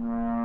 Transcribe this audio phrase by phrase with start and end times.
[0.00, 0.39] Mm-hmm.